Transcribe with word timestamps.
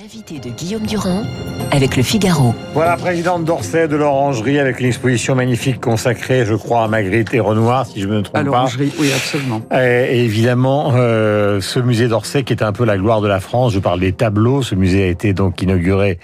L'invité 0.00 0.38
de 0.38 0.48
Guillaume 0.54 0.86
Durand 0.86 1.22
avec 1.70 1.96
le 1.98 2.02
Figaro. 2.02 2.54
Voilà, 2.72 2.96
présidente 2.96 3.44
d'Orsay 3.44 3.88
de 3.88 3.96
l'Orangerie 3.96 4.58
avec 4.58 4.80
une 4.80 4.86
exposition 4.86 5.34
magnifique 5.34 5.80
consacrée, 5.82 6.46
je 6.46 6.54
crois, 6.54 6.84
à 6.84 6.88
Magritte 6.88 7.34
et 7.34 7.40
Renoir, 7.40 7.84
si 7.84 8.00
je 8.00 8.08
me 8.08 8.22
trompe 8.22 8.36
À 8.36 8.38
pas. 8.38 8.44
l'orangerie, 8.44 8.90
oui, 8.98 9.10
absolument. 9.14 9.60
Et, 9.70 10.16
et 10.16 10.24
évidemment, 10.24 10.92
euh, 10.94 11.60
ce 11.60 11.78
musée 11.78 12.08
d'Orsay 12.08 12.42
qui 12.44 12.54
est 12.54 12.62
un 12.62 12.72
peu 12.72 12.86
la 12.86 12.96
gloire 12.96 13.20
de 13.20 13.28
la 13.28 13.40
France. 13.40 13.74
Je 13.74 13.80
parle 13.80 14.00
des 14.00 14.12
tableaux. 14.12 14.62
Ce 14.62 14.74
musée 14.74 15.02
a 15.04 15.08
été 15.08 15.34
donc 15.34 15.60
inauguré 15.60 16.18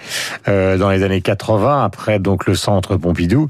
euh, 0.47 0.77
dans 0.77 0.89
les 0.89 1.03
années 1.03 1.21
80, 1.21 1.83
après 1.83 2.17
donc 2.17 2.47
le 2.47 2.55
centre 2.55 2.95
Pompidou. 2.97 3.49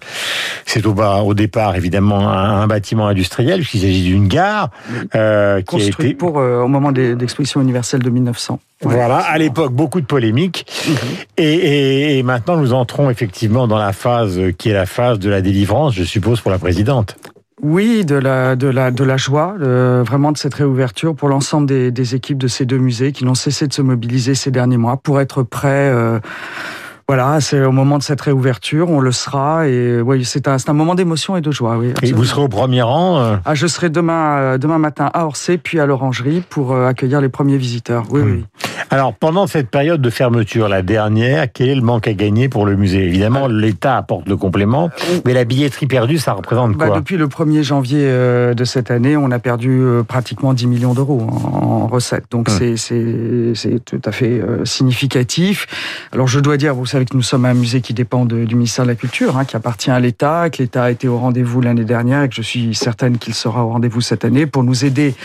C'est 0.65 0.85
au, 0.85 0.93
bas, 0.93 1.21
au 1.21 1.33
départ 1.33 1.77
évidemment 1.77 2.27
un, 2.29 2.61
un 2.61 2.67
bâtiment 2.67 3.07
industriel 3.07 3.59
puisqu'il 3.61 3.81
s'agit 3.81 4.03
d'une 4.03 4.27
gare 4.27 4.69
euh, 5.15 5.61
qui 5.61 5.77
a 5.77 5.85
été 5.85 6.13
pour, 6.13 6.39
euh, 6.39 6.61
au 6.61 6.67
moment 6.67 6.91
des- 6.91 7.15
d'exposition 7.15 7.61
universelle 7.61 8.01
de 8.01 8.09
1900. 8.09 8.59
Voilà, 8.81 9.17
à 9.17 9.37
l'époque, 9.37 9.73
beaucoup 9.73 9.99
de 9.99 10.05
polémiques. 10.05 10.65
Mhm. 10.87 10.95
Et, 11.37 11.53
et- 11.53 12.17
et 12.19 12.23
maintenant, 12.23 12.55
nous 12.57 12.73
entrons 12.73 13.09
effectivement 13.09 13.67
dans 13.67 13.77
la 13.77 13.91
phase 13.93 14.39
qui 14.57 14.69
est 14.69 14.73
la 14.73 14.85
phase 14.85 15.19
de 15.19 15.29
la 15.29 15.41
délivrance, 15.41 15.93
je 15.95 16.03
suppose, 16.03 16.39
pour 16.41 16.51
la 16.51 16.59
présidente. 16.59 17.17
Oui, 17.61 18.05
de 18.05 18.15
la, 18.15 18.55
de 18.55 18.67
la, 18.67 18.89
de 18.89 19.03
la 19.03 19.17
joie, 19.17 19.53
euh, 19.59 20.01
vraiment 20.07 20.31
de 20.31 20.37
cette 20.37 20.53
réouverture 20.53 21.13
pour 21.13 21.27
l'ensemble 21.27 21.67
des, 21.67 21.91
des 21.91 22.15
équipes 22.15 22.37
de 22.37 22.47
ces 22.47 22.65
deux 22.65 22.77
musées 22.77 23.11
qui 23.11 23.25
n'ont 23.25 23.35
cessé 23.35 23.67
de 23.67 23.73
se 23.73 23.81
mobiliser 23.81 24.33
ces 24.33 24.49
derniers 24.49 24.77
mois 24.77 24.95
pour 24.95 25.19
être 25.19 25.43
prêts. 25.43 25.67
euh, 25.93 26.19
voilà, 27.09 27.41
c'est 27.41 27.65
au 27.65 27.71
moment 27.71 27.97
de 27.97 28.03
cette 28.03 28.21
réouverture, 28.21 28.87
on 28.91 28.99
le 28.99 29.11
sera. 29.11 29.67
Et 29.67 29.99
oui, 29.99 30.23
c'est 30.25 30.47
un, 30.47 30.57
un 30.67 30.73
moment 30.73 30.93
d'émotion 30.93 31.35
et 31.35 31.41
de 31.41 31.49
joie. 31.49 31.75
Oui, 31.79 31.91
Et 32.03 32.11
vous 32.11 32.23
serez 32.23 32.41
au 32.43 32.47
premier 32.47 32.83
rang. 32.83 33.17
euh, 33.19 33.35
Ah, 33.45 33.55
je 33.55 33.65
serai 33.65 33.89
demain, 33.89 34.37
euh, 34.37 34.57
demain 34.59 34.77
matin 34.77 35.09
à 35.11 35.25
Orsay, 35.25 35.57
puis 35.57 35.79
à 35.79 35.87
l'Orangerie 35.87 36.43
pour 36.47 36.71
euh, 36.71 36.85
accueillir 36.87 37.19
les 37.19 37.29
premiers 37.29 37.57
visiteurs. 37.57 38.03
Oui, 38.11 38.21
oui. 38.23 38.45
Alors, 38.91 39.15
pendant 39.15 39.47
cette 39.47 39.69
période 39.71 40.01
de 40.03 40.09
fermeture, 40.11 40.69
la 40.69 40.83
dernière, 40.83 41.47
quel 41.51 41.69
est 41.69 41.75
le 41.75 41.81
manque 41.81 42.07
à 42.07 42.13
gagner 42.13 42.47
pour 42.47 42.67
le 42.67 42.75
musée? 42.75 43.03
Évidemment, 43.05 43.47
l'État 43.47 43.97
apporte 43.97 44.29
le 44.29 44.37
complément, 44.37 44.91
mais 45.25 45.33
la 45.33 45.45
billetterie 45.45 45.87
perdue, 45.87 46.19
ça 46.19 46.33
représente 46.33 46.73
Bah, 46.77 46.87
quoi? 46.89 46.95
depuis 46.97 47.17
le 47.17 47.27
1er 47.27 47.63
janvier 47.63 48.05
de 48.07 48.63
cette 48.65 48.91
année, 48.91 49.17
on 49.17 49.31
a 49.31 49.39
perdu 49.39 49.81
pratiquement 50.07 50.53
10 50.53 50.67
millions 50.67 50.93
d'euros 50.93 51.21
en, 51.21 51.87
recettes. 51.87 52.25
Donc 52.29 52.49
Hum. 52.49 52.77
c'est 52.77 53.79
tout 53.85 54.01
à 54.05 54.11
fait 54.11 54.41
significatif. 54.63 55.67
Alors 56.11 56.27
je 56.27 56.39
dois 56.39 56.57
dire, 56.57 56.73
vous 56.75 56.85
savez 56.85 56.98
que 57.05 57.15
nous 57.15 57.21
sommes 57.21 57.45
un 57.45 57.53
musée 57.53 57.81
qui 57.81 57.93
dépend 57.93 58.25
du 58.25 58.55
ministère 58.55 58.85
de 58.85 58.89
la 58.89 58.95
Culture, 58.95 59.37
hein, 59.37 59.45
qui 59.45 59.55
appartient 59.55 59.91
à 59.91 59.99
l'État, 59.99 60.49
que 60.49 60.61
l'État 60.61 60.85
a 60.85 60.91
été 60.91 61.07
au 61.07 61.17
rendez-vous 61.17 61.61
l'année 61.61 61.83
dernière 61.83 62.23
et 62.23 62.29
que 62.29 62.35
je 62.35 62.41
suis 62.41 62.75
certaine 62.75 63.17
qu'il 63.17 63.33
sera 63.33 63.65
au 63.65 63.69
rendez-vous 63.69 64.01
cette 64.01 64.25
année 64.25 64.45
pour 64.45 64.63
nous 64.63 64.85
aider 64.85 65.15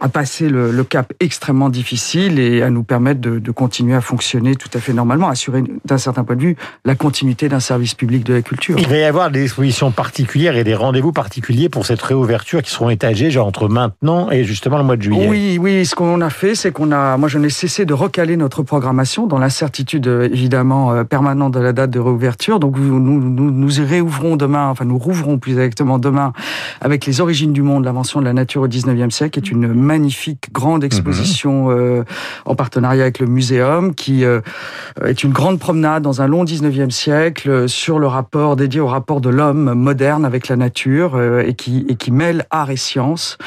à 0.00 0.08
passer 0.08 0.48
le, 0.48 0.70
le 0.70 0.84
cap 0.84 1.12
extrêmement 1.20 1.68
difficile 1.68 2.38
et 2.38 2.62
à 2.62 2.70
nous 2.70 2.82
permettre 2.82 3.20
de, 3.20 3.38
de 3.38 3.50
continuer 3.50 3.94
à 3.94 4.00
fonctionner 4.00 4.54
tout 4.54 4.70
à 4.74 4.80
fait 4.80 4.92
normalement, 4.92 5.28
assurer 5.28 5.62
d'un 5.84 5.98
certain 5.98 6.24
point 6.24 6.36
de 6.36 6.42
vue 6.42 6.56
la 6.84 6.94
continuité 6.94 7.48
d'un 7.48 7.60
service 7.60 7.94
public 7.94 8.24
de 8.24 8.34
la 8.34 8.42
culture. 8.42 8.78
Il 8.78 8.88
va 8.88 8.96
y 8.96 9.04
avoir 9.04 9.30
des 9.30 9.42
expositions 9.44 9.90
particulières 9.90 10.56
et 10.56 10.64
des 10.64 10.74
rendez-vous 10.74 11.12
particuliers 11.12 11.68
pour 11.68 11.86
cette 11.86 12.02
réouverture 12.02 12.62
qui 12.62 12.70
seront 12.70 12.90
étagés 12.90 13.30
genre, 13.30 13.46
entre 13.46 13.68
maintenant 13.68 14.30
et 14.30 14.44
justement 14.44 14.78
le 14.78 14.84
mois 14.84 14.96
de 14.96 15.02
juillet. 15.02 15.28
Oui, 15.28 15.58
oui. 15.60 15.86
Ce 15.86 15.94
qu'on 15.94 16.20
a 16.20 16.30
fait, 16.30 16.54
c'est 16.54 16.72
qu'on 16.72 16.92
a, 16.92 17.16
moi, 17.16 17.28
je 17.28 17.38
n'ai 17.38 17.50
cessé 17.50 17.84
de 17.84 17.94
recaler 17.94 18.36
notre 18.36 18.62
programmation 18.62 19.26
dans 19.26 19.38
l'incertitude 19.38 20.06
euh, 20.06 20.28
évidemment 20.30 20.92
euh, 20.92 21.04
permanente 21.04 21.54
de 21.54 21.60
la 21.60 21.72
date 21.72 21.90
de 21.90 21.98
réouverture. 21.98 22.60
Donc, 22.60 22.76
nous, 22.78 23.00
nous, 23.00 23.20
nous, 23.20 23.50
nous 23.50 23.80
y 23.80 23.84
réouvrons 23.84 24.36
demain, 24.36 24.68
enfin, 24.68 24.84
nous 24.84 24.98
rouvrons 24.98 25.38
plus 25.38 25.52
exactement 25.52 25.98
demain 25.98 26.32
avec 26.80 27.06
les 27.06 27.20
origines 27.20 27.52
du 27.52 27.62
monde, 27.62 27.84
l'invention 27.84 28.20
de 28.20 28.24
la 28.24 28.32
nature 28.32 28.62
au 28.62 28.68
19e 28.68 29.10
siècle, 29.10 29.40
qui 29.40 29.48
est 29.48 29.52
une 29.52 29.72
magnifique 29.92 30.52
grande 30.52 30.84
exposition 30.84 31.70
euh, 31.70 32.04
en 32.44 32.54
partenariat 32.54 33.02
avec 33.04 33.18
le 33.20 33.26
Muséum, 33.26 33.94
qui 33.94 34.24
euh, 34.24 34.40
est 35.04 35.24
une 35.24 35.32
grande 35.32 35.58
promenade 35.58 36.02
dans 36.02 36.20
un 36.20 36.26
long 36.28 36.44
19e 36.44 36.90
siècle 36.90 37.48
euh, 37.50 37.68
sur 37.68 37.98
le 37.98 38.06
rapport 38.06 38.54
dédié 38.56 38.80
au 38.80 38.86
rapport 38.86 39.20
de 39.20 39.30
l'homme 39.30 39.72
moderne 39.74 40.24
avec 40.26 40.48
la 40.48 40.56
nature 40.56 41.10
et 41.50 41.54
qui 41.54 41.86
et 41.88 41.96
qui 41.96 42.10
mêle 42.12 42.44
art 42.50 42.70
et 42.70 42.76
science. 42.76 43.38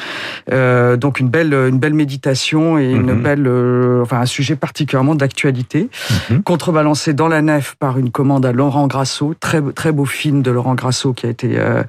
Euh, 0.51 0.97
donc 0.97 1.19
une 1.19 1.29
belle 1.29 1.53
une 1.53 1.77
belle 1.79 1.93
méditation 1.93 2.79
et 2.79 2.89
une 2.91 3.11
Mhm. 3.13 3.21
belle 3.21 3.47
euh, 3.47 4.01
enfin 4.01 4.19
un 4.19 4.25
sujet 4.25 4.55
particulièrement 4.55 5.15
d'actualité 5.15 5.89
Mhm. 6.29 6.41
contrebalancé 6.43 7.13
dans 7.13 7.27
la 7.27 7.41
nef 7.41 7.75
par 7.79 7.97
une 7.99 8.09
commande 8.11 8.45
à 8.45 8.51
Laurent 8.51 8.87
Grasso 8.87 9.33
très 9.39 9.61
très 9.73 9.91
beau 9.91 10.05
film 10.05 10.41
de 10.41 10.51
Laurent 10.51 10.75
Grasso 10.75 11.13
qui 11.13 11.25
a 11.27 11.29
été 11.29 11.49
euh, 11.57 11.83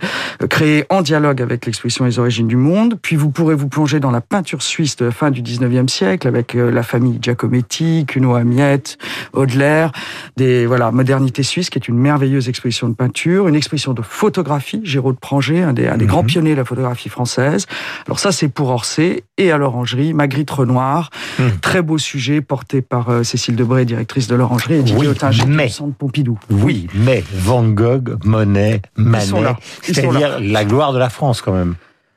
créé 0.50 0.84
en 0.90 1.00
dialogue 1.02 1.40
avec 1.40 1.64
l'exposition 1.66 2.04
Les 2.04 2.18
origines 2.18 2.48
du 2.48 2.56
monde 2.56 2.98
puis 3.00 3.16
vous 3.16 3.30
pourrez 3.30 3.54
vous 3.54 3.68
plonger 3.68 3.98
dans 4.00 4.10
la 4.10 4.20
peinture 4.20 4.41
suisse 4.46 4.96
de 4.96 5.06
la 5.06 5.10
fin 5.10 5.30
du 5.30 5.42
19e 5.42 5.88
siècle 5.88 6.26
avec 6.28 6.54
euh, 6.54 6.70
la 6.70 6.82
famille 6.82 7.18
Giacometti 7.20 8.04
Cuno 8.06 8.34
Amiette 8.34 8.98
Audelaire 9.32 9.92
des 10.36 10.66
voilà 10.66 10.90
modernité 10.90 11.42
suisse 11.42 11.70
qui 11.70 11.78
est 11.78 11.88
une 11.88 11.96
merveilleuse 11.98 12.48
exposition 12.48 12.88
de 12.88 12.94
peinture 12.94 13.48
une 13.48 13.54
exposition 13.54 13.92
de 13.94 14.02
photographie 14.02 14.80
Géraud 14.84 15.12
de 15.12 15.18
Pranger 15.18 15.62
un 15.62 15.72
des, 15.72 15.86
un 15.88 15.96
des 15.96 16.04
Mhm. 16.04 16.10
grands 16.10 16.24
pionniers 16.24 16.52
de 16.52 16.58
la 16.58 16.64
photographie 16.64 17.08
française 17.08 17.66
alors 18.06 18.18
ça 18.18 18.32
c'est 18.32 18.48
pour 18.48 18.68
Orsay 18.70 19.24
et 19.38 19.50
à 19.52 19.58
l'Orangerie 19.58 20.12
Magritte 20.14 20.50
Renoir 20.50 21.10
Mhm. 21.38 21.50
très 21.60 21.82
beau 21.82 21.98
sujet 21.98 22.40
porté 22.40 22.82
par 22.82 23.08
euh, 23.10 23.22
Cécile 23.22 23.56
Debré 23.56 23.84
directrice 23.84 24.26
de 24.28 24.34
l'Orangerie 24.34 24.74
et 24.74 24.82
Didier 24.82 25.08
Oui, 25.08 25.14
mais- 25.48 25.66
du 25.66 25.72
centre 25.72 25.94
Pompidou 25.96 26.38
Oui, 26.50 26.86
mais 26.94 27.24
Van 27.34 27.62
Gogh, 27.64 28.16
Monet, 28.24 28.82
Manet, 28.96 29.54
c'est-à-dire 29.82 30.38
la 30.40 30.64
gloire 30.64 30.92
de 30.92 30.98
la 30.98 31.08
France 31.10 31.40
quand 31.42 31.52
même. 31.52 31.74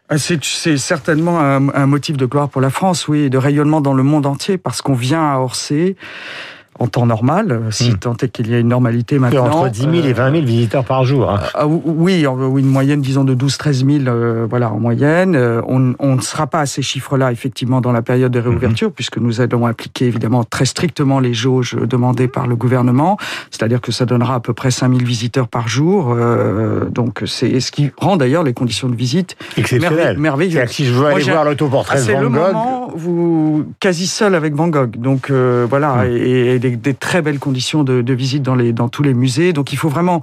Ah, 0.07 0.17
C'est 0.19 0.77
certainement 0.77 1.39
un, 1.39 1.69
un 1.69 1.85
motif 1.87 2.15
de 2.15 2.25
gloire 2.25 2.49
pour 2.49 2.61
la 2.61 2.69
France, 2.69 3.07
oui, 3.07 3.21
et 3.21 3.29
de 3.29 3.39
rayonnement 3.39 3.81
dans 3.81 3.93
le 3.93 4.03
monde 4.03 4.27
entier, 4.27 4.57
parce 4.57 4.81
qu'on 4.81 4.93
vient 4.93 5.23
à 5.23 5.39
Orsay 5.39 5.95
en 6.77 6.87
temps 6.87 7.05
normal, 7.05 7.47
euh, 7.51 7.71
si 7.71 7.91
Hmm. 7.91 7.97
tant 7.97 8.17
est 8.21 8.27
qu'il 8.29 8.49
y 8.49 8.53
a 8.53 8.59
une 8.59 8.67
normalité 8.67 9.15
C'est 9.15 9.19
maintenant. 9.19 9.45
entre 9.45 9.69
10 9.69 9.81
000 9.81 9.93
et 9.93 10.09
euh, 10.09 10.13
20 10.13 10.31
000 10.31 10.43
visiteurs 10.45 10.83
par 10.83 11.05
jour. 11.05 11.29
hein. 11.31 11.39
Ah, 11.53 11.67
ou- 11.67 11.81
oui, 11.85 12.25
une 12.57 12.65
moyenne, 12.67 13.01
disons, 13.01 13.23
de 13.23 13.33
12-13 13.33 13.85
000, 13.85 14.07
euh, 14.07 14.45
voilà, 14.49 14.71
en 14.71 14.79
moyenne. 14.79 15.35
Euh, 15.35 15.61
on, 15.67 15.93
on 15.99 16.15
ne 16.15 16.21
sera 16.21 16.47
pas 16.47 16.59
à 16.61 16.65
ces 16.65 16.81
chiffres-là, 16.81 17.31
effectivement, 17.31 17.79
dans 17.79 17.91
la 17.93 18.01
période 18.01 18.31
de 18.31 18.39
réouverture, 18.39 18.91
puisque 18.91 19.17
nous 19.17 19.39
allons 19.41 19.65
appliquer, 19.65 20.05
évidemment, 20.07 20.43
très 20.43 20.65
strictement 20.65 21.19
les 21.19 21.33
jauges 21.33 21.75
demandées 21.79 22.27
par 22.27 22.45
le 22.47 22.55
gouvernement. 22.55 23.17
C'est-à-dire 23.51 23.79
que 23.79 23.91
ça 23.93 24.05
donnera 24.05 24.35
à 24.35 24.39
peu 24.41 24.53
près 24.53 24.71
5 24.71 24.89
000 24.89 25.05
visiteurs 25.05 25.47
par 25.47 25.67
jour. 25.69 26.13
Euh, 26.17 26.85
donc, 26.89 27.23
c'est 27.25 27.59
ce 27.61 27.71
qui 27.71 27.91
rend 27.97 28.17
d'ailleurs 28.17 28.43
les 28.43 28.53
conditions 28.53 28.89
de 28.89 28.95
visite 28.95 29.37
Exceptionnel. 29.57 30.17
merveille- 30.17 30.17
merveilleuses. 30.17 30.69
Si 30.71 30.85
je 30.85 30.93
veux 30.93 30.99
Moi, 31.01 31.11
aller 31.11 31.21
j'ai- 31.21 31.31
voir 31.31 31.45
l'autoportrait 31.45 31.97
de 31.97 32.01
c'est 32.01 32.13
Van 32.13 32.21
le 32.21 32.29
Gogh, 32.29 32.53
moment 32.53 32.91
vous 32.95 33.65
quasi 33.79 34.07
seul 34.07 34.35
avec 34.35 34.53
Van 34.55 34.67
Gogh. 34.67 34.97
Donc 34.97 35.29
euh, 35.29 35.65
voilà, 35.69 36.03
Mm. 36.03 36.11
et, 36.17 36.55
et 36.55 36.59
des, 36.69 36.77
des 36.77 36.93
très 36.93 37.21
belles 37.21 37.39
conditions 37.39 37.83
de, 37.83 38.13
visite 38.13 38.43
dans 38.43 38.55
les 38.55 38.73
dans 38.73 38.89
tous 38.89 39.03
les 39.03 39.13
musées. 39.13 39.53
Donc 39.53 39.73
il 39.73 39.77
faut 39.77 39.89
vraiment 39.89 40.21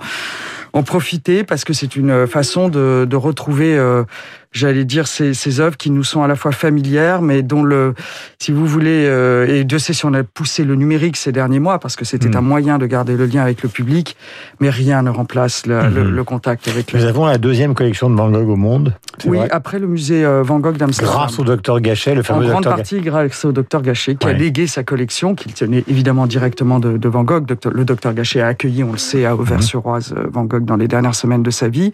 en 0.72 0.82
profiter 0.82 1.44
parce 1.44 1.64
que 1.64 1.72
c'est 1.72 1.96
une 1.96 2.26
façon 2.26 2.68
de, 2.68 3.06
de 3.08 3.16
retrouver, 3.16 3.76
euh, 3.76 4.04
j'allais 4.52 4.84
dire, 4.84 5.06
ces, 5.06 5.34
ces 5.34 5.60
œuvres 5.60 5.76
qui 5.76 5.90
nous 5.90 6.04
sont 6.04 6.22
à 6.22 6.28
la 6.28 6.36
fois 6.36 6.52
familières, 6.52 7.22
mais 7.22 7.42
dont 7.42 7.62
le, 7.62 7.94
si 8.38 8.52
vous 8.52 8.66
voulez, 8.66 9.06
euh, 9.08 9.46
et 9.48 9.64
Dieu 9.64 9.78
sait 9.78 9.92
si 9.92 10.04
on 10.06 10.14
a 10.14 10.22
poussé 10.22 10.64
le 10.64 10.74
numérique 10.74 11.16
ces 11.16 11.32
derniers 11.32 11.58
mois 11.58 11.78
parce 11.78 11.96
que 11.96 12.04
c'était 12.04 12.28
Mm. 12.28 12.36
un 12.36 12.40
moyen 12.42 12.78
de 12.78 12.86
garder 12.86 13.16
le 13.16 13.26
lien 13.26 13.42
avec 13.42 13.62
le 13.62 13.68
public, 13.68 14.16
mais 14.60 14.70
rien 14.70 15.02
ne 15.02 15.10
remplace 15.10 15.66
le, 15.66 15.88
le- 15.88 16.04
Mhm. 16.04 16.14
le 16.14 16.24
contact 16.24 16.68
avec 16.68 16.92
le. 16.92 16.98
nous 17.00 17.04
avons 17.06 17.26
la 17.26 17.38
deuxième 17.38 17.74
collection 17.74 18.08
de 18.10 18.14
Van 18.16 18.30
Gogh 18.30 18.48
au 18.48 18.56
monde. 18.56 18.94
Oui, 19.24 19.38
vrai. 19.38 19.48
après 19.50 19.78
le 19.78 19.86
musée 19.86 20.24
euh, 20.24 20.42
Van 20.42 20.58
Gogh 20.60 20.76
d'Amsterdam. 20.76 21.14
Grâce 21.14 21.38
au 21.38 21.44
docteur 21.44 21.80
Gachet, 21.80 22.14
le 22.14 22.20
En 22.20 22.24
fameux 22.24 22.40
grande 22.46 22.54
docteur 22.64 22.76
partie 22.76 23.00
grâce 23.00 23.44
au 23.44 23.52
docteur 23.52 23.82
Gachet, 23.82 24.16
qui 24.16 24.26
a 24.26 24.32
légué 24.32 24.66
sa 24.66 24.82
collection, 24.82 25.34
qu'il 25.34 25.52
tenait 25.54 25.84
évidemment 25.88 26.26
directement 26.26 26.78
de, 26.78 26.96
de 26.98 27.08
Van 27.08 27.24
Gogh. 27.24 27.46
Le 27.72 27.84
docteur 27.84 28.12
Gachet 28.14 28.40
a 28.40 28.48
accueilli, 28.48 28.84
on 28.84 28.92
le 28.92 28.98
sait, 28.98 29.24
à 29.24 29.34
Auvers-sur-Oise, 29.34 30.14
euh, 30.16 30.26
Van 30.30 30.44
Gogh 30.44 30.64
dans 30.64 30.76
les 30.76 30.88
dernières 30.88 31.14
semaines 31.14 31.42
de 31.42 31.50
sa 31.50 31.68
vie. 31.68 31.92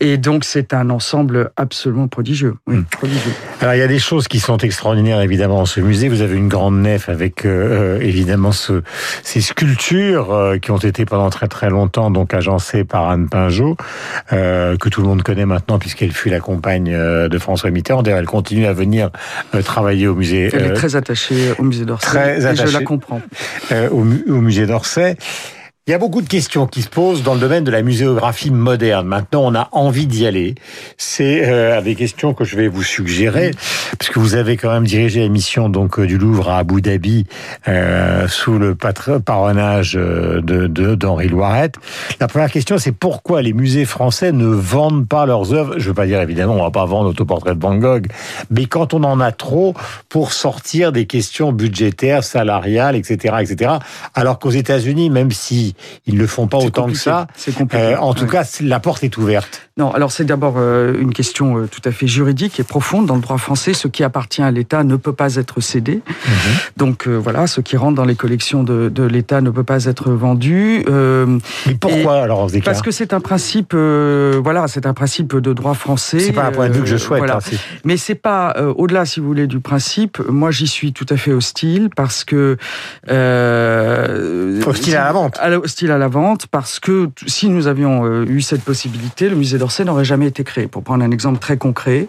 Et 0.00 0.16
donc, 0.18 0.44
c'est 0.44 0.74
un 0.74 0.90
ensemble 0.90 1.50
absolument 1.56 1.83
prodigieux. 2.08 2.54
Oui, 2.66 2.76
Mm. 2.76 2.84
prodigieux. 2.84 3.32
Alors 3.60 3.74
il 3.74 3.78
y 3.78 3.82
a 3.82 3.86
des 3.86 3.98
choses 3.98 4.28
qui 4.28 4.40
sont 4.40 4.58
extraordinaires 4.58 5.20
évidemment 5.20 5.58
dans 5.58 5.66
ce 5.66 5.80
musée. 5.80 6.08
Vous 6.08 6.20
avez 6.22 6.36
une 6.36 6.48
grande 6.48 6.80
nef 6.80 7.08
avec 7.08 7.44
euh, 7.44 7.98
euh, 7.98 8.00
évidemment 8.00 8.52
ce, 8.52 8.82
ces 9.22 9.40
sculptures 9.40 10.32
euh, 10.32 10.58
qui 10.58 10.70
ont 10.70 10.78
été 10.78 11.04
pendant 11.04 11.30
très 11.30 11.48
très 11.48 11.70
longtemps 11.70 12.10
donc 12.10 12.34
agencées 12.34 12.84
par 12.84 13.08
Anne 13.08 13.28
Pinjot, 13.28 13.76
euh, 14.32 14.76
que 14.76 14.88
tout 14.88 15.00
le 15.02 15.08
monde 15.08 15.22
connaît 15.22 15.46
maintenant 15.46 15.78
puisqu'elle 15.78 16.12
fut 16.12 16.28
la 16.30 16.40
compagne 16.40 16.90
de 16.92 17.38
François 17.38 17.70
Mitterrand. 17.70 18.02
D'ailleurs 18.02 18.18
elle 18.20 18.26
continue 18.26 18.66
à 18.66 18.72
venir 18.72 19.10
travailler 19.64 20.06
au 20.06 20.14
musée 20.14 20.50
Elle 20.52 20.66
est 20.66 20.72
très 20.74 20.96
attachée 20.96 21.52
au 21.58 21.62
musée 21.62 21.84
d'Orsay. 21.84 22.06
très 22.06 22.52
et 22.52 22.56
je 22.56 22.72
la 22.72 22.82
comprends. 22.82 23.20
au 23.90 24.04
musée 24.40 24.66
d'Orsay. 24.66 25.16
Il 25.86 25.90
y 25.90 25.94
a 25.94 25.98
beaucoup 25.98 26.22
de 26.22 26.28
questions 26.28 26.66
qui 26.66 26.80
se 26.80 26.88
posent 26.88 27.22
dans 27.22 27.34
le 27.34 27.40
domaine 27.40 27.62
de 27.62 27.70
la 27.70 27.82
muséographie 27.82 28.50
moderne. 28.50 29.06
Maintenant, 29.06 29.42
on 29.44 29.54
a 29.54 29.68
envie 29.72 30.06
d'y 30.06 30.26
aller. 30.26 30.54
C'est 30.96 31.46
euh, 31.46 31.82
des 31.82 31.94
questions 31.94 32.32
que 32.32 32.42
je 32.42 32.56
vais 32.56 32.68
vous 32.68 32.82
suggérer, 32.82 33.50
puisque 33.98 34.16
vous 34.16 34.34
avez 34.34 34.56
quand 34.56 34.72
même 34.72 34.86
dirigé 34.86 35.20
la 35.20 35.28
mission 35.28 35.68
donc 35.68 35.98
euh, 35.98 36.06
du 36.06 36.16
Louvre 36.16 36.48
à 36.48 36.56
Abu 36.56 36.80
Dhabi 36.80 37.26
euh, 37.68 38.26
sous 38.28 38.58
le 38.58 38.74
patronage 38.74 39.94
euh, 39.98 40.40
de 40.40 40.94
d'Henri 40.94 41.28
Loiret. 41.28 41.72
La 42.18 42.28
première 42.28 42.50
question, 42.50 42.78
c'est 42.78 42.92
pourquoi 42.92 43.42
les 43.42 43.52
musées 43.52 43.84
français 43.84 44.32
ne 44.32 44.46
vendent 44.46 45.06
pas 45.06 45.26
leurs 45.26 45.52
œuvres? 45.52 45.74
Je 45.76 45.88
veux 45.88 45.94
pas 45.94 46.06
dire 46.06 46.22
évidemment, 46.22 46.54
on 46.54 46.62
va 46.62 46.70
pas 46.70 46.86
vendre 46.86 47.08
l'autoportrait 47.08 47.54
de 47.54 47.60
Van 47.60 47.76
Gogh, 47.76 48.06
mais 48.48 48.64
quand 48.64 48.94
on 48.94 49.04
en 49.04 49.20
a 49.20 49.32
trop 49.32 49.74
pour 50.08 50.32
sortir 50.32 50.92
des 50.92 51.04
questions 51.04 51.52
budgétaires, 51.52 52.24
salariales, 52.24 52.96
etc., 52.96 53.34
etc. 53.42 53.72
Alors 54.14 54.38
qu'aux 54.38 54.48
États-Unis, 54.48 55.10
même 55.10 55.30
si 55.30 55.73
ils 56.06 56.18
le 56.18 56.26
font 56.26 56.46
pas 56.46 56.58
autant 56.58 56.86
que 56.86 56.94
ça. 56.94 57.26
Euh, 57.74 57.96
en 57.96 58.14
tout 58.14 58.26
cas, 58.26 58.44
la 58.60 58.80
porte 58.80 59.04
est 59.04 59.16
ouverte. 59.16 59.68
Non, 59.76 59.90
alors 59.92 60.12
c'est 60.12 60.24
d'abord 60.24 60.54
euh, 60.56 60.94
une 61.00 61.12
question 61.12 61.58
euh, 61.58 61.66
tout 61.66 61.80
à 61.84 61.90
fait 61.90 62.06
juridique 62.06 62.60
et 62.60 62.62
profonde 62.62 63.06
dans 63.06 63.16
le 63.16 63.20
droit 63.20 63.38
français. 63.38 63.74
Ce 63.74 63.88
qui 63.88 64.04
appartient 64.04 64.42
à 64.42 64.50
l'État 64.50 64.84
ne 64.84 64.96
peut 64.96 65.12
pas 65.12 65.36
être 65.36 65.60
cédé. 65.60 66.00
Mhm. 66.06 66.34
Donc 66.76 67.08
voilà, 67.08 67.46
ce 67.46 67.60
qui 67.60 67.76
rentre 67.76 67.96
dans 67.96 68.04
les 68.04 68.14
collections 68.14 68.62
de, 68.62 68.88
de 68.88 69.02
l'État 69.02 69.40
ne 69.40 69.50
peut 69.50 69.64
pas 69.64 69.84
être 69.86 70.10
vendu. 70.10 70.84
Mais 71.66 71.74
pourquoi 71.74 72.22
alors 72.22 72.48
Parce 72.64 72.82
que 72.82 72.90
c'est 72.90 73.12
un 73.12 73.20
principe, 73.20 73.74
voilà, 73.74 74.68
c'est 74.68 74.86
un 74.86 74.94
principe 74.94 75.36
de 75.36 75.52
droit 75.52 75.74
français. 75.74 76.20
C'est 76.20 76.32
pas 76.32 76.44
un 76.44 76.52
point 76.52 76.68
de 76.68 76.74
vue 76.74 76.82
que 76.82 76.86
je 76.88 76.96
souhaite. 76.96 77.18
Voilà. 77.18 77.38
Hein, 77.38 77.56
Mais 77.84 77.96
c'est 77.96 78.14
pas 78.14 78.54
au-delà, 78.76 79.04
si 79.04 79.20
vous 79.20 79.26
voulez, 79.26 79.46
du 79.46 79.60
principe. 79.60 80.20
Moi, 80.28 80.50
j'y 80.50 80.66
suis 80.66 80.92
tout 80.92 81.06
à 81.08 81.16
fait 81.16 81.32
hostile 81.32 81.90
parce 81.94 82.24
que 82.24 82.56
hostile 84.66 84.96
à 84.96 85.04
la 85.04 85.12
vente. 85.12 85.38
Hostile 85.64 85.90
à 85.90 85.98
la 85.98 86.08
vente 86.08 86.46
parce 86.46 86.78
que 86.78 87.10
si 87.26 87.48
nous 87.48 87.66
avions 87.66 88.04
euh, 88.04 88.24
eu 88.28 88.42
cette 88.42 88.62
possibilité, 88.62 89.28
le 89.28 89.36
musée 89.36 89.58
d'Orsay 89.58 89.84
n'aurait 89.84 90.04
jamais 90.04 90.26
été 90.26 90.44
créé. 90.44 90.66
Pour 90.66 90.82
prendre 90.82 91.02
un 91.02 91.10
exemple 91.10 91.38
très 91.38 91.56
concret, 91.56 92.06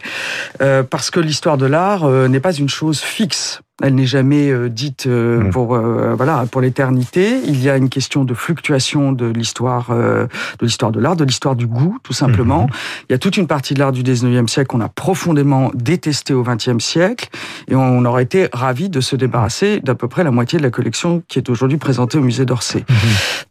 euh, 0.61 0.83
parce 0.83 1.09
que 1.09 1.19
l'histoire 1.19 1.57
de 1.57 1.65
l'art 1.65 2.03
euh, 2.03 2.27
n'est 2.27 2.39
pas 2.39 2.53
une 2.53 2.69
chose 2.69 2.99
fixe. 2.99 3.61
Elle 3.83 3.95
n'est 3.95 4.05
jamais 4.05 4.49
euh, 4.49 4.69
dite 4.69 5.05
euh, 5.05 5.41
mmh. 5.41 5.49
pour 5.49 5.75
euh, 5.75 6.13
voilà 6.15 6.45
pour 6.49 6.61
l'éternité. 6.61 7.41
Il 7.45 7.61
y 7.61 7.69
a 7.69 7.75
une 7.75 7.89
question 7.89 8.23
de 8.23 8.33
fluctuation 8.33 9.11
de 9.11 9.25
l'histoire 9.25 9.93
de 9.93 10.29
l'histoire 10.61 10.91
de 10.91 10.99
l'art, 11.01 11.17
de 11.17 11.25
l'histoire 11.25 11.57
du 11.57 11.67
goût, 11.67 11.97
tout 12.01 12.13
simplement. 12.13 12.67
Mmh. 12.67 12.69
Il 13.09 13.13
y 13.13 13.15
a 13.15 13.17
toute 13.17 13.35
une 13.35 13.47
partie 13.47 13.73
de 13.73 13.79
l'art 13.79 13.91
du 13.91 14.01
19e 14.01 14.47
siècle 14.47 14.67
qu'on 14.67 14.79
a 14.79 14.87
profondément 14.87 15.71
détesté 15.73 16.33
au 16.33 16.43
20e 16.43 16.79
siècle, 16.79 17.27
et 17.67 17.75
on 17.75 18.05
aurait 18.05 18.23
été 18.23 18.47
ravi 18.53 18.89
de 18.89 19.01
se 19.01 19.17
débarrasser 19.17 19.81
d'à 19.81 19.93
peu 19.93 20.07
près 20.07 20.23
la 20.23 20.31
moitié 20.31 20.57
de 20.57 20.63
la 20.63 20.69
collection 20.69 21.21
qui 21.27 21.39
est 21.39 21.49
aujourd'hui 21.49 21.77
présentée 21.77 22.17
au 22.17 22.21
musée 22.21 22.45
d'Orsay. 22.45 22.79
Mmh. 22.87 22.93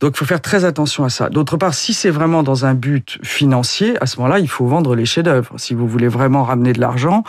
Donc, 0.00 0.12
il 0.14 0.18
faut 0.18 0.24
faire 0.24 0.40
très 0.40 0.64
attention 0.64 1.04
à 1.04 1.10
ça. 1.10 1.28
D'autre 1.28 1.56
part, 1.58 1.74
si 1.74 1.92
c'est 1.92 2.10
vraiment 2.10 2.42
dans 2.42 2.64
un 2.64 2.74
but 2.74 3.18
financier, 3.22 3.94
à 4.00 4.06
ce 4.06 4.16
moment-là, 4.18 4.38
il 4.38 4.48
faut 4.48 4.66
vendre 4.66 4.94
les 4.94 5.04
chefs-d'œuvre. 5.04 5.52
Si 5.58 5.74
vous 5.74 5.86
voulez 5.86 6.08
vraiment 6.08 6.44
ramener 6.44 6.72
de 6.72 6.80
l'argent, 6.80 7.24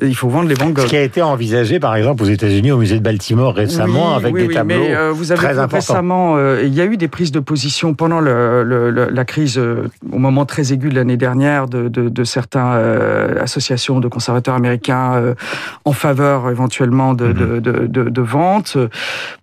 il 0.00 0.14
faut 0.14 0.28
vendre 0.28 0.48
les 0.48 0.54
Van 0.54 0.70
Gogh. 0.70 0.84
Ce 0.84 0.90
qui 0.90 0.96
a 0.96 1.02
été 1.02 1.22
envisagé, 1.22 1.80
par 1.80 1.96
exemple, 1.96 2.22
aux 2.22 2.35
États-Unis 2.36 2.72
au 2.72 2.78
musée 2.78 2.98
de 2.98 3.02
Baltimore 3.02 3.54
récemment 3.54 4.14
avec 4.14 4.34
des 4.34 4.48
tableaux 4.48 4.66
mais, 4.66 4.94
euh, 4.94 5.12
vous 5.12 5.32
avez 5.32 5.46
récemment, 5.64 6.36
euh, 6.36 6.62
il 6.64 6.74
y 6.74 6.80
a 6.80 6.84
eu 6.84 6.96
des 6.96 7.08
prises 7.08 7.32
de 7.32 7.40
position 7.40 7.94
pendant 7.94 8.20
le, 8.20 8.62
le, 8.62 8.90
la 8.90 9.24
crise, 9.24 9.58
euh, 9.58 9.88
au 10.12 10.18
moment 10.18 10.44
très 10.44 10.72
aigu 10.72 10.88
de 10.88 10.94
l'année 10.94 11.16
dernière, 11.16 11.66
de, 11.68 11.88
de, 11.88 12.08
de 12.08 12.24
certaines 12.24 12.56
associations 13.40 14.00
de 14.00 14.08
conservateurs 14.08 14.54
américains 14.54 15.34
en 15.84 15.92
faveur 15.92 16.50
éventuellement 16.50 17.14
de, 17.14 17.28
-hmm. 17.28 17.60
de, 17.60 18.10
de, 18.18 18.22
vente 18.22 18.76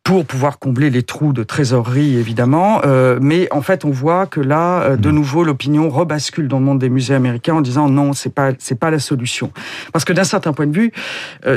pour 0.04 0.26
pouvoir 0.26 0.60
combler 0.60 0.90
les 0.90 1.04
trous 1.04 1.34
de 1.34 1.44
trésorerie 1.44 2.18
évidemment. 2.18 2.82
mais 3.22 3.42
en 3.52 3.62
fait, 3.62 3.86
on 3.86 3.94
voit 4.04 4.26
que 4.26 4.42
là, 4.42 4.96
de 4.98 5.10
mhm. 5.10 5.16
nouveau, 5.16 5.42
l'opinion 5.44 5.90
rebascule 5.90 6.48
dans 6.48 6.60
le 6.60 6.66
monde 6.66 6.80
des 6.80 6.90
musées 6.90 7.16
américains 7.16 7.56
en 7.56 7.62
disant 7.62 7.88
non, 7.90 8.14
c'est 8.14 8.34
pas 8.40 8.50
c'est 8.60 8.80
pas 8.84 8.92
la 8.92 9.00
solution, 9.00 9.48
parce 9.94 10.06
que 10.06 10.14
d'un 10.14 10.30
certain 10.36 10.54
point 10.54 10.68
de 10.68 10.78
vue, 10.82 10.92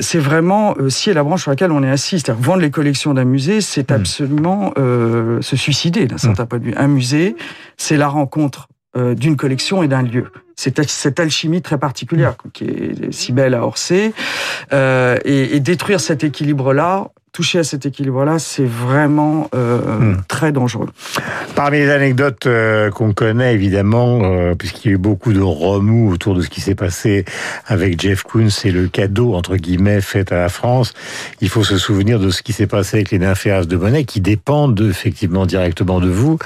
c'est 0.01 0.23
vraiment 0.31 0.65
si 0.89 1.13
la 1.13 1.23
branche 1.27 1.43
sur 1.43 1.51
laquelle 1.51 1.73
on 1.73 1.83
est 1.83 1.91
assis. 1.91 2.21
C'est-à-dire 2.21 2.43
vendre 2.43 2.63
les 2.63 2.71
collections 2.71 3.15
d'un 3.15 3.25
musée, 3.25 3.61
c'est 3.61 3.91
hmm. 3.91 3.95
absolument 3.95 4.73
euh, 4.79 5.43
se 5.43 5.57
suicider 5.57 6.07
d'un 6.07 6.19
certain 6.19 6.45
hmm. 6.45 6.49
point 6.49 6.59
de 6.59 6.65
vue. 6.65 6.75
Un 6.77 6.89
musée, 6.89 7.37
c'est 7.77 7.97
la 7.97 8.09
rencontre 8.09 8.69
euh, 8.97 9.15
d'une 9.15 9.37
collection 9.37 9.83
et 9.83 9.89
d'un 9.89 10.03
lieu. 10.03 10.33
C'est 10.55 10.81
cette 10.89 11.21
alchimie 11.21 11.61
très 11.61 11.79
particulière 11.79 12.37
hmm. 12.45 12.51
qui 12.53 12.65
est 12.65 13.13
si 13.13 13.33
belle 13.33 13.55
à 13.55 13.65
Orsay. 13.65 14.13
Euh, 14.73 15.19
et, 15.25 15.57
et 15.57 15.61
détruire 15.61 16.01
cet 16.01 16.25
équilibre-là, 16.25 17.11
toucher 17.37 17.59
à 17.59 17.65
cet 17.65 17.85
équilibre-là, 17.85 18.39
c'est 18.39 18.65
vraiment 18.65 19.51
euh, 19.55 19.79
hmm. 19.99 20.23
très 20.27 20.53
dangereux. 20.53 20.89
Parmi 21.55 21.77
les 21.77 21.91
anecdotes 21.91 22.47
euh, 22.47 22.91
qu'on 22.91 23.13
connaît, 23.13 23.53
évidemment, 23.53 24.21
euh, 24.23 24.55
puisqu'il 24.55 24.89
y 24.89 24.91
a 24.93 24.95
eu 24.95 24.99
beaucoup 24.99 25.35
de 25.35 25.43
remous 25.43 26.11
autour 26.11 26.35
de 26.35 26.41
ce 26.41 26.49
qui 26.49 26.63
s'est 26.63 26.75
passé 26.75 27.27
avec 27.67 28.01
Jeff 28.01 28.23
Koons 28.23 28.49
et 28.65 28.71
le 28.71 28.89
cadeau, 28.89 29.35
entre 29.35 29.57
guillemets, 29.57 30.01
fait 30.01 30.33
à 30.33 30.39
la 30.39 30.49
France, 30.49 30.95
il 31.43 31.51
faut 31.51 31.63
se 31.63 31.77
souvenir 31.77 32.19
de 32.19 32.31
ce 32.31 32.43
qui 32.43 32.55
s'est 32.55 32.67
passé 32.67 32.97
avec 32.97 33.11
les 33.11 33.19
nymphéas 33.19 33.67
de 33.67 33.77
monnaie, 33.77 34.05
qui 34.05 34.23
dépendent 34.23 34.81
effectivement 34.81 35.45
directement 35.45 36.01
de 36.01 36.09
vous. 36.09 36.39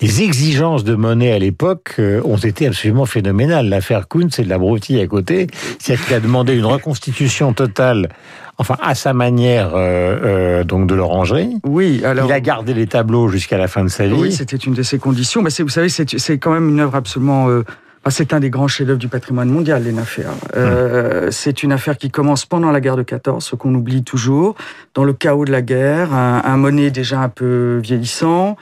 Les 0.00 0.22
exigences 0.22 0.84
de 0.84 0.94
monnaie 0.94 1.32
à 1.32 1.40
l'époque 1.40 2.00
ont 2.24 2.36
été 2.36 2.68
absolument 2.68 3.04
phénoménales. 3.04 3.68
L'affaire 3.68 4.06
Koons, 4.06 4.28
c'est 4.30 4.44
de 4.44 4.48
la 4.48 4.58
broutille 4.58 5.00
à 5.00 5.08
côté. 5.08 5.48
C'est-à-dire 5.80 6.06
qu'il 6.06 6.14
a 6.14 6.20
demandé 6.20 6.54
une 6.54 6.66
reconstitution 6.66 7.52
totale 7.52 8.10
enfin 8.58 8.76
à 8.80 8.94
sa 8.94 9.12
manière 9.12 9.74
euh, 9.74 10.18
euh, 10.60 10.64
donc 10.64 10.86
de 10.86 10.94
l'orangerie. 10.94 11.58
Oui, 11.64 12.02
alors 12.04 12.26
il 12.26 12.32
a 12.32 12.40
gardé 12.40 12.74
les 12.74 12.86
tableaux 12.86 13.28
jusqu'à 13.28 13.58
la 13.58 13.68
fin 13.68 13.84
de 13.84 13.88
sa 13.88 14.06
vie. 14.06 14.14
Oui, 14.14 14.32
c'était 14.32 14.56
une 14.56 14.74
de 14.74 14.82
ses 14.82 14.98
conditions. 14.98 15.42
Mais 15.42 15.50
vous 15.58 15.68
savez, 15.68 15.88
c'est 15.88 16.38
quand 16.38 16.52
même 16.52 16.68
une 16.68 16.80
œuvre 16.80 16.94
absolument. 16.94 17.48
Euh, 17.48 17.62
c'est 18.08 18.32
un 18.32 18.40
des 18.40 18.50
grands 18.50 18.68
chefs-d'œuvre 18.68 18.98
du 18.98 19.08
patrimoine 19.08 19.48
mondial, 19.48 19.82
les 19.82 19.92
Naféas. 19.92 20.30
Euh, 20.56 21.24
hum. 21.24 21.32
C'est 21.32 21.62
une 21.62 21.72
affaire 21.72 21.98
qui 21.98 22.10
commence 22.10 22.46
pendant 22.46 22.70
la 22.70 22.80
guerre 22.80 22.96
de 22.96 23.02
14, 23.02 23.44
ce 23.44 23.56
qu'on 23.56 23.74
oublie 23.74 24.04
toujours, 24.04 24.54
dans 24.94 25.04
le 25.04 25.12
chaos 25.12 25.44
de 25.44 25.50
la 25.50 25.62
guerre, 25.62 26.14
un, 26.14 26.42
un 26.44 26.56
Monet 26.56 26.90
déjà 26.90 27.20
un 27.20 27.28
peu 27.28 27.80
vieillissant, 27.82 28.56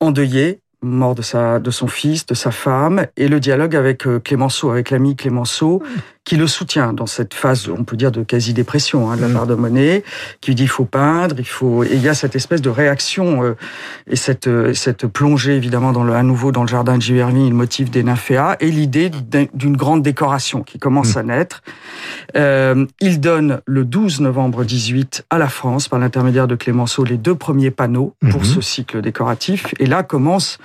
endeuillé, 0.00 0.60
mort 0.80 1.14
de 1.14 1.22
sa 1.22 1.58
de 1.58 1.70
son 1.70 1.88
fils, 1.88 2.26
de 2.26 2.34
sa 2.34 2.50
femme, 2.50 3.06
et 3.16 3.28
le 3.28 3.40
dialogue 3.40 3.74
avec 3.74 4.06
euh, 4.06 4.20
Clémenceau, 4.20 4.70
avec 4.70 4.90
l'ami 4.90 5.16
Clémenceau, 5.16 5.82
qui 6.28 6.36
le 6.36 6.46
soutient 6.46 6.92
dans 6.92 7.06
cette 7.06 7.32
phase, 7.32 7.70
on 7.70 7.84
peut 7.84 7.96
dire, 7.96 8.12
de 8.12 8.22
quasi-dépression 8.22 9.10
hein, 9.10 9.16
de 9.16 9.22
la 9.22 9.28
mm. 9.28 9.32
part 9.32 9.46
de 9.46 9.54
Monet, 9.54 10.04
qui 10.42 10.54
dit 10.54 10.64
il 10.64 10.68
faut 10.68 10.84
peindre, 10.84 11.36
il 11.38 11.46
faut... 11.46 11.84
Et 11.84 11.94
il 11.94 12.02
y 12.02 12.08
a 12.10 12.12
cette 12.12 12.36
espèce 12.36 12.60
de 12.60 12.68
réaction 12.68 13.42
euh, 13.42 13.56
et 14.06 14.14
cette, 14.14 14.46
euh, 14.46 14.74
cette 14.74 15.06
plongée, 15.06 15.56
évidemment, 15.56 15.90
dans 15.90 16.04
le, 16.04 16.12
à 16.12 16.22
nouveau 16.22 16.52
dans 16.52 16.64
le 16.64 16.68
jardin 16.68 16.98
de 16.98 17.02
Giverny, 17.02 17.48
le 17.48 17.54
motif 17.54 17.90
des 17.90 18.02
nymphéas, 18.02 18.58
et 18.60 18.70
l'idée 18.70 19.10
d'une 19.54 19.74
grande 19.74 20.02
décoration 20.02 20.62
qui 20.62 20.78
commence 20.78 21.16
mm. 21.16 21.18
à 21.18 21.22
naître. 21.22 21.62
Euh, 22.36 22.84
il 23.00 23.20
donne 23.20 23.62
le 23.64 23.86
12 23.86 24.20
novembre 24.20 24.64
18 24.64 25.24
à 25.30 25.38
la 25.38 25.48
France, 25.48 25.88
par 25.88 25.98
l'intermédiaire 25.98 26.46
de 26.46 26.56
Clémenceau, 26.56 27.04
les 27.04 27.16
deux 27.16 27.36
premiers 27.36 27.70
panneaux 27.70 28.12
pour 28.30 28.42
mm-hmm. 28.42 28.54
ce 28.54 28.60
cycle 28.60 29.00
décoratif. 29.00 29.74
Et 29.78 29.86
là 29.86 30.02
commence 30.02 30.58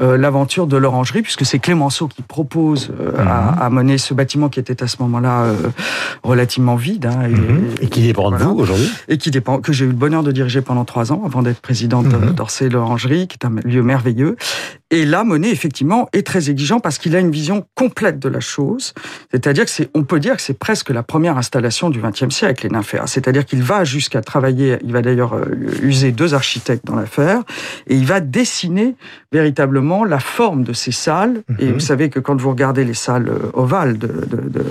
euh, 0.00 0.16
l'aventure 0.16 0.68
de 0.68 0.76
l'orangerie, 0.76 1.22
puisque 1.22 1.44
c'est 1.44 1.58
Clémenceau 1.58 2.06
qui 2.06 2.22
propose 2.22 2.92
euh, 3.00 3.18
à, 3.18 3.22
mm-hmm. 3.24 3.58
à 3.58 3.70
Monet 3.70 3.98
ce 3.98 4.14
bâtiment 4.14 4.48
qui 4.48 4.60
était 4.60 4.80
à 4.80 4.86
ce 4.86 4.96
moment 5.00 5.07
moment-là 5.08 5.42
euh, 5.42 5.54
relativement 6.22 6.76
vide. 6.76 7.06
Hein, 7.06 7.24
et, 7.24 7.32
mhm. 7.32 7.70
et, 7.80 7.88
qui 7.88 8.02
dépend 8.02 8.30
de 8.30 8.36
vous 8.36 8.58
aujourd'hui? 8.58 8.90
Et 9.08 9.18
qui 9.18 9.30
dépend, 9.30 9.60
que 9.60 9.72
j'ai 9.72 9.84
eu 9.84 9.88
le 9.88 9.94
bonheur 9.94 10.22
de 10.22 10.32
diriger 10.32 10.60
pendant 10.60 10.84
trois 10.84 11.12
ans 11.12 11.22
avant 11.24 11.42
d'être 11.42 11.60
présidente 11.60 12.06
mhm. 12.06 12.32
d'Orsay 12.32 12.68
l'Orangerie, 12.68 13.28
qui 13.28 13.38
est 13.40 13.46
un 13.46 13.54
lieu 13.64 13.82
merveilleux. 13.82 14.36
Et 14.90 15.04
là, 15.04 15.22
Monet, 15.22 15.50
effectivement, 15.50 16.08
est 16.14 16.26
très 16.26 16.48
exigeant 16.48 16.80
parce 16.80 16.96
qu'il 16.96 17.14
a 17.14 17.18
une 17.18 17.30
vision 17.30 17.66
complète 17.74 18.18
de 18.18 18.28
la 18.28 18.40
chose. 18.40 18.94
C'est-à-dire 19.30 19.64
que 19.66 19.70
c'est, 19.70 19.90
on 19.94 20.02
peut 20.02 20.18
dire 20.18 20.36
que 20.36 20.42
c'est 20.42 20.58
presque 20.58 20.88
la 20.88 21.02
première 21.02 21.36
installation 21.36 21.90
du 21.90 22.00
XXe 22.00 22.34
siècle, 22.34 22.66
les 22.66 22.72
nymphéas. 22.72 23.06
C'est-à-dire 23.06 23.44
qu'il 23.44 23.62
va 23.62 23.84
jusqu'à 23.84 24.22
travailler, 24.22 24.78
il 24.82 24.92
va 24.92 25.02
d'ailleurs 25.02 25.34
euh, 25.34 25.44
user 25.82 26.10
deux 26.10 26.32
architectes 26.32 26.86
dans 26.86 26.96
l'affaire, 26.96 27.42
et 27.86 27.96
il 27.96 28.06
va 28.06 28.20
dessiner 28.20 28.94
véritablement 29.32 30.04
la 30.04 30.20
forme 30.20 30.62
de 30.62 30.72
ces 30.72 30.92
salles. 30.92 31.42
Et 31.58 31.66
mhm. 31.66 31.74
vous 31.74 31.80
savez 31.80 32.08
que 32.08 32.18
quand 32.18 32.40
vous 32.40 32.50
regardez 32.50 32.84
les 32.84 32.94
salles 32.94 33.28
euh, 33.28 33.50
ovales 33.52 33.98
de, 33.98 34.06
de, 34.06 34.48
de 34.48 34.64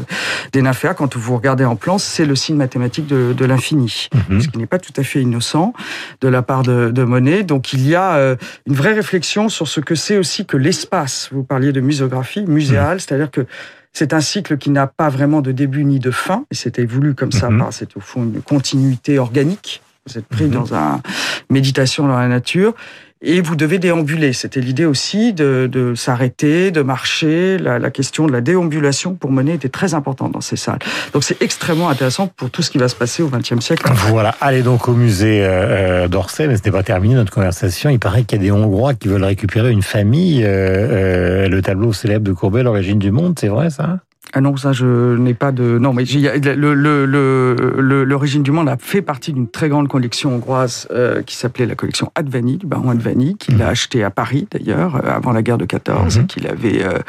des 0.52 0.62
nymphéas, 0.62 0.94
quand 0.94 1.16
vous 1.16 1.36
regardez 1.36 1.66
en 1.66 1.76
plan, 1.76 1.98
c'est 1.98 2.26
le 2.26 2.36
signe 2.36 2.56
mathématique 2.56 3.08
de, 3.08 3.34
de 3.34 3.46
l'infini, 3.46 4.08
mhm. 4.30 4.42
ce 4.42 4.48
qui 4.48 4.58
n'est 4.58 4.66
pas 4.66 4.80
tout 4.80 4.94
à 4.98 5.04
fait 5.04 5.22
innocent 5.22 5.74
de 6.22 6.28
la 6.28 6.42
part 6.42 6.64
de, 6.64 6.90
de 6.90 7.04
Monet. 7.04 7.44
Donc 7.44 7.74
il 7.74 7.88
y 7.88 7.96
a 7.96 8.16
euh, 8.16 8.36
une 8.66 8.74
vraie 8.74 8.94
réflexion 8.94 9.50
sur 9.50 9.68
ce 9.68 9.80
que 9.80 9.96
c'est 9.96 10.18
aussi 10.18 10.46
que 10.46 10.58
l'espace, 10.58 11.30
vous 11.32 11.44
parliez 11.44 11.72
de 11.72 11.82
muséographie, 11.82 12.46
muséale, 12.48 12.98
mmh. 12.98 13.00
c'est-à-dire 13.00 13.32
que 13.32 13.46
c'est 13.94 14.14
un 14.14 14.22
cycle 14.22 14.58
qui 14.58 14.70
n'a 14.70 14.86
pas 14.86 15.10
vraiment 15.10 15.42
de 15.42 15.52
début 15.52 15.84
ni 15.84 16.00
de 16.00 16.12
fin, 16.12 16.46
et 16.52 16.56
c'était 16.56 16.86
voulu 16.86 17.16
comme 17.16 17.32
ça, 17.32 17.50
c'est 17.72 17.98
au 17.98 18.00
fond 18.00 18.24
une 18.24 18.42
continuité 18.42 19.18
organique. 19.18 19.82
Vous 20.08 20.18
êtes 20.18 20.28
pris 20.28 20.48
dans 20.48 20.74
une 20.74 21.02
méditation 21.50 22.08
dans 22.08 22.18
la 22.18 22.28
nature. 22.28 22.76
Et 23.22 23.42
vous 23.42 23.56
devez 23.56 23.80
déambuler. 23.80 24.34
C'était 24.34 24.60
l'idée 24.60 24.86
aussi 24.86 25.34
de, 25.34 25.68
de 25.72 25.96
s'arrêter, 25.96 26.72
de 26.72 26.82
marcher. 26.82 27.58
La, 27.58 27.80
la, 27.80 27.92
question 27.92 28.28
de 28.28 28.32
la 28.32 28.42
déambulation 28.42 29.16
pour 29.16 29.32
mener 29.32 29.54
était 29.54 29.70
très 29.70 29.94
importante 29.94 30.32
dans 30.32 30.42
ces 30.42 30.56
salles. 30.56 30.80
Donc 31.14 31.24
c'est 31.24 31.42
extrêmement 31.42 31.90
intéressant 31.90 32.28
pour 32.28 32.50
tout 32.50 32.62
ce 32.62 32.70
qui 32.70 32.78
va 32.78 32.88
se 32.88 32.96
passer 32.96 33.24
au 33.24 33.30
XXe 33.30 33.60
siècle. 33.60 33.92
Voilà, 34.10 34.36
allez 34.42 34.62
donc 34.62 34.88
au 34.88 34.94
musée 34.94 35.44
euh, 35.44 36.04
euh 36.04 36.08
d'Orsay, 36.08 36.48
mais 36.48 36.58
ce 36.58 36.64
n'est 36.64 36.72
pas 36.72 36.84
terminé 36.84 37.16
notre 37.16 37.34
conversation. 37.34 37.90
Il 37.90 38.00
paraît 38.00 38.24
qu'il 38.24 38.38
y 38.38 38.42
a 38.42 38.44
des 38.44 38.52
Hongrois 38.52 38.94
qui 38.94 39.08
veulent 39.08 39.24
récupérer 39.24 39.72
une 39.72 39.82
famille, 39.82 40.44
euh, 40.44 40.48
euh 40.48 41.48
le 41.48 41.62
tableau 41.62 41.94
célèbre 41.94 42.26
de 42.26 42.34
Courbet, 42.34 42.64
l'origine 42.64 43.00
du 43.00 43.12
monde, 43.12 43.38
c'est 43.40 43.48
vrai 43.48 43.70
ça? 43.70 44.00
Ah 44.34 44.42
non, 44.42 44.58
ça, 44.58 44.74
je 44.74 45.16
n'ai 45.16 45.34
pas 45.34 45.52
de. 45.52 45.78
Non, 45.78 45.94
mais 45.94 46.04
le, 46.04 46.74
le, 46.74 47.06
le, 47.06 48.04
l'origine 48.04 48.44
du 48.44 48.52
monde 48.52 48.68
a 48.68 48.78
fait 48.78 49.02
partie 49.02 49.32
d'une 49.32 49.48
très 49.48 49.70
grande 49.70 49.88
collection 49.88 50.36
hongroise 50.36 50.88
euh, 50.92 51.22
qui 51.24 51.36
s'appelait 51.36 51.66
la 51.66 51.76
collection 51.76 52.12
Advani, 52.16 52.58
du 52.58 52.66
baron 52.66 52.90
Advani, 52.90 53.38
qu'il 53.38 53.56
a 53.62 53.66
mhm. 53.66 53.72
acheté 53.72 54.04
à 54.04 54.10
Paris 54.10 54.48
d'ailleurs, 54.52 54.98
euh, 54.98 55.16
avant 55.16 55.32
la 55.32 55.42
guerre 55.42 55.58
de 55.58 55.66
14, 55.66 56.20
mmh. 56.20 56.26
qu'il 56.28 56.48
avait 56.48 56.84
euh, 56.84 57.00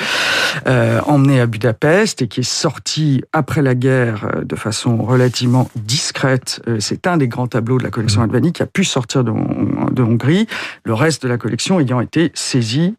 euh, 0.66 1.00
emmené 1.06 1.40
à 1.40 1.46
Budapest 1.46 2.22
et 2.22 2.28
qui 2.28 2.40
est 2.40 2.48
sorti 2.48 3.22
après 3.32 3.62
la 3.62 3.74
guerre 3.74 4.28
euh, 4.34 4.44
de 4.44 4.54
façon 4.54 4.98
relativement 4.98 5.68
discrète. 5.76 6.60
C'est 6.78 7.06
un 7.06 7.16
des 7.16 7.28
grands 7.28 7.46
tableaux 7.48 7.78
de 7.78 7.84
la 7.84 7.90
collection 7.90 8.20
mhm. 8.20 8.28
Advani 8.28 8.52
qui 8.52 8.62
a 8.62 8.66
pu 8.66 8.84
sortir 8.84 9.24
de, 9.24 9.32
de, 9.92 10.02
Hongrie, 10.02 10.46
le 10.84 10.94
reste 10.94 11.22
de 11.22 11.28
la 11.28 11.36
collection 11.36 11.80
ayant 11.80 12.00
été 12.00 12.30
saisi 12.34 12.94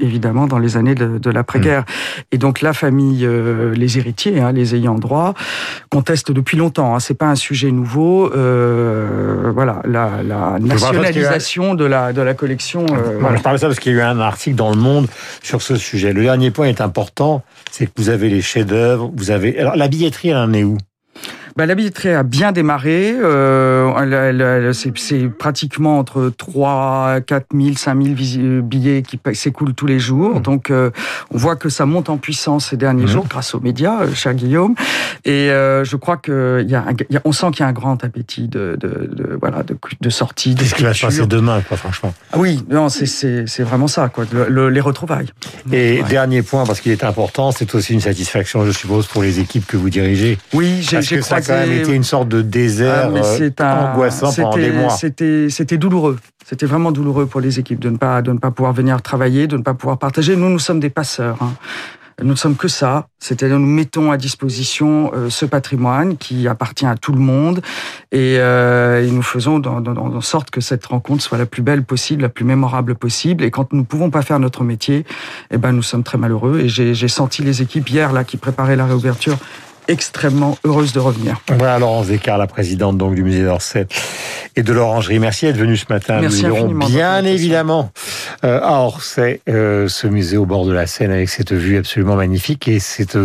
évidemment 0.00 0.46
dans 0.46 0.58
les 0.58 0.76
années 0.76 0.94
de, 0.94 1.18
de 1.18 1.30
l'après-guerre. 1.30 1.80
Mhm. 1.80 2.24
Et 2.32 2.38
donc 2.38 2.60
la 2.60 2.72
famille. 2.72 3.28
Euh, 3.60 3.74
les 3.74 3.98
héritiers, 3.98 4.40
hein, 4.40 4.52
les 4.52 4.74
ayants 4.74 4.98
droit, 4.98 5.34
contestent 5.90 6.32
depuis 6.32 6.56
longtemps. 6.56 6.94
Hein, 6.94 7.00
c'est 7.00 7.14
pas 7.14 7.26
un 7.26 7.34
sujet 7.34 7.70
nouveau. 7.70 8.32
Euh, 8.34 9.50
voilà, 9.54 9.82
la, 9.84 10.22
la 10.24 10.58
nationalisation 10.58 11.74
de 11.74 11.84
la 11.84 12.12
de 12.12 12.22
la 12.22 12.34
collection. 12.34 12.86
Euh, 12.90 13.18
voilà. 13.20 13.36
Je 13.36 13.42
parle 13.42 13.56
de 13.56 13.60
ça 13.60 13.66
parce 13.66 13.78
qu'il 13.80 13.92
y 13.92 13.94
a 13.96 13.98
eu 13.98 14.02
un 14.02 14.20
article 14.20 14.56
dans 14.56 14.70
Le 14.70 14.76
Monde 14.76 15.06
sur 15.42 15.62
ce 15.62 15.76
sujet. 15.76 16.12
Le 16.12 16.22
dernier 16.22 16.50
point 16.50 16.66
est 16.66 16.80
important, 16.80 17.42
c'est 17.70 17.86
que 17.86 17.92
vous 17.96 18.08
avez 18.08 18.28
les 18.28 18.42
chefs-d'œuvre, 18.42 19.10
vous 19.14 19.30
avez. 19.30 19.58
Alors 19.58 19.76
la 19.76 19.88
billetterie, 19.88 20.30
elle 20.30 20.36
en 20.36 20.52
est 20.52 20.64
où? 20.64 20.78
Bah, 21.56 21.66
la 21.66 21.74
billetterie 21.74 22.10
a 22.10 22.22
bien 22.22 22.52
démarré. 22.52 23.14
Euh, 23.14 24.72
c'est 24.72 25.28
pratiquement 25.28 25.98
entre 25.98 26.32
3, 26.36 27.20
4 27.26 27.46
000, 27.54 27.76
5 27.76 28.16
000 28.16 28.62
billets 28.62 29.02
qui 29.02 29.18
s'écoulent 29.34 29.74
tous 29.74 29.86
les 29.86 29.98
jours. 29.98 30.36
Mmh. 30.36 30.42
Donc, 30.42 30.70
euh, 30.70 30.90
on 31.32 31.38
voit 31.38 31.56
que 31.56 31.68
ça 31.68 31.86
monte 31.86 32.08
en 32.08 32.16
puissance 32.16 32.70
ces 32.70 32.76
derniers 32.76 33.04
mmh. 33.04 33.08
jours 33.08 33.26
grâce 33.28 33.54
aux 33.54 33.60
médias, 33.60 34.02
euh, 34.02 34.14
cher 34.14 34.34
Guillaume. 34.34 34.74
Et 35.24 35.50
euh, 35.50 35.84
je 35.84 35.96
crois 35.96 36.16
que 36.16 36.64
y 36.66 36.74
a, 36.74 36.84
y 37.10 37.16
a, 37.16 37.20
on 37.24 37.32
sent 37.32 37.46
qu'il 37.52 37.60
y 37.60 37.62
a 37.64 37.68
un 37.68 37.72
grand 37.72 38.02
appétit 38.04 38.48
de, 38.48 38.76
de, 38.80 39.10
de 39.12 39.38
voilà 39.40 39.62
de, 39.62 39.76
de 40.00 40.10
sortie. 40.10 40.54
Qu'est-ce 40.54 40.74
qui 40.74 40.82
va 40.82 40.94
se 40.94 41.06
passer 41.06 41.26
demain, 41.26 41.60
quoi, 41.66 41.76
franchement? 41.76 42.14
Ah 42.32 42.38
Oui, 42.38 42.64
non, 42.70 42.88
c'est 42.88 43.62
vraiment 43.62 43.88
ça, 43.88 44.08
quoi, 44.08 44.24
le, 44.32 44.70
les 44.70 44.80
retrouvailles. 44.80 45.30
Et 45.72 46.02
dernier 46.08 46.42
point, 46.42 46.64
parce 46.64 46.80
qu'il 46.80 46.92
est 46.92 47.04
important, 47.04 47.52
c'est 47.52 47.74
aussi 47.74 47.92
une 47.92 48.00
satisfaction, 48.00 48.64
je 48.64 48.72
suppose, 48.72 49.06
pour 49.06 49.22
les 49.22 49.40
équipes 49.40 49.66
que 49.66 49.76
vous 49.76 49.90
dirigez. 49.90 50.38
Oui, 50.52 50.78
j'ai 50.82 51.20
croisé 51.20 51.39
ça 51.39 51.39
a 51.40 51.42
quand 51.42 51.66
même 51.66 51.72
été 51.72 51.92
une 51.92 52.04
sorte 52.04 52.28
de 52.28 52.42
désert 52.42 53.10
ah, 53.12 53.18
euh, 53.18 53.92
angoissant 53.92 54.32
pendant 54.32 54.56
des 54.56 54.70
mois. 54.70 54.90
C'était 54.90 55.78
douloureux. 55.78 56.18
C'était 56.46 56.66
vraiment 56.66 56.92
douloureux 56.92 57.26
pour 57.26 57.40
les 57.40 57.58
équipes 57.58 57.80
de 57.80 57.90
ne 57.90 57.96
pas 57.96 58.22
de 58.22 58.32
ne 58.32 58.38
pas 58.38 58.50
pouvoir 58.50 58.72
venir 58.72 59.00
travailler, 59.02 59.46
de 59.46 59.56
ne 59.56 59.62
pas 59.62 59.74
pouvoir 59.74 59.98
partager. 59.98 60.36
Nous, 60.36 60.48
nous 60.48 60.58
sommes 60.58 60.80
des 60.80 60.90
passeurs. 60.90 61.36
Hein. 61.40 61.52
Nous 62.22 62.30
ne 62.30 62.34
sommes 62.34 62.56
que 62.56 62.68
ça, 62.68 63.08
c'est-à-dire 63.18 63.58
nous 63.58 63.66
mettons 63.66 64.10
à 64.10 64.16
disposition 64.16 65.10
euh, 65.14 65.30
ce 65.30 65.46
patrimoine 65.46 66.16
qui 66.16 66.48
appartient 66.48 66.86
à 66.86 66.96
tout 66.96 67.12
le 67.12 67.18
monde 67.18 67.62
et, 68.12 68.36
euh, 68.38 69.06
et 69.06 69.10
nous 69.10 69.22
faisons 69.22 69.62
en 69.64 70.20
sorte 70.20 70.50
que 70.50 70.60
cette 70.60 70.84
rencontre 70.86 71.22
soit 71.22 71.38
la 71.38 71.46
plus 71.46 71.62
belle 71.62 71.82
possible, 71.82 72.22
la 72.22 72.28
plus 72.28 72.44
mémorable 72.44 72.94
possible. 72.94 73.44
Et 73.44 73.50
quand 73.50 73.72
nous 73.72 73.80
ne 73.80 73.84
pouvons 73.84 74.10
pas 74.10 74.22
faire 74.22 74.38
notre 74.38 74.64
métier, 74.64 75.04
eh 75.50 75.56
ben 75.56 75.72
nous 75.72 75.82
sommes 75.82 76.02
très 76.02 76.18
malheureux. 76.18 76.60
Et 76.60 76.68
j'ai 76.68 77.08
senti 77.08 77.42
les 77.42 77.62
équipes 77.62 77.88
hier 77.88 78.12
là 78.12 78.24
qui 78.24 78.36
préparaient 78.36 78.76
la 78.76 78.86
réouverture 78.86 79.38
extrêmement 79.90 80.56
heureuse 80.64 80.92
de 80.92 81.00
revenir. 81.00 81.40
Voilà 81.48 81.78
Laurence 81.78 82.06
Descartes, 82.06 82.38
la 82.38 82.46
présidente 82.46 82.96
donc 82.96 83.14
du 83.14 83.22
musée 83.22 83.42
d'Orsay 83.42 83.86
et 84.56 84.62
de 84.62 84.72
l'Orangerie. 84.72 85.18
Merci 85.18 85.46
d'être 85.46 85.58
venue 85.58 85.76
ce 85.76 85.86
matin. 85.88 86.20
Merci 86.20 86.44
Nous 86.44 86.56
irons 86.56 86.74
bien 86.74 87.24
évidemment 87.24 87.90
euh, 88.44 88.60
à 88.62 88.80
Orsay, 88.80 89.40
euh, 89.48 89.88
ce 89.88 90.06
musée 90.06 90.36
au 90.36 90.46
bord 90.46 90.64
de 90.64 90.72
la 90.72 90.86
Seine 90.86 91.10
avec 91.10 91.28
cette 91.28 91.52
vue 91.52 91.76
absolument 91.76 92.16
magnifique 92.16 92.68
et 92.68 92.78
cette 92.78 93.18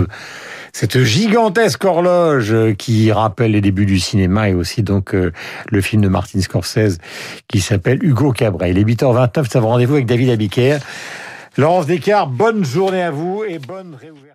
cette 0.73 1.03
gigantesque 1.03 1.85
horloge 1.85 2.53
qui 2.77 3.09
rappelle 3.09 3.51
les 3.51 3.61
débuts 3.61 3.85
du 3.85 3.97
cinéma 3.97 4.49
et 4.49 4.53
aussi 4.53 4.83
donc 4.83 5.15
euh, 5.15 5.31
le 5.71 5.79
film 5.79 6.01
de 6.01 6.09
Martin 6.09 6.41
Scorsese 6.41 6.97
qui 7.47 7.61
s'appelle 7.61 8.03
Hugo 8.03 8.33
Cabret. 8.33 8.71
Il 8.71 8.77
est 8.77 8.83
8h29, 8.83 9.49
ça 9.49 9.61
va 9.61 9.67
rendez-vous 9.67 9.93
avec 9.93 10.05
David 10.05 10.31
Abiker. 10.31 10.79
Laurence 11.57 11.85
Descartes, 11.85 12.31
bonne 12.31 12.65
journée 12.65 13.03
à 13.03 13.11
vous 13.11 13.45
et 13.47 13.57
bonne 13.59 13.95
réouverture. 13.95 14.34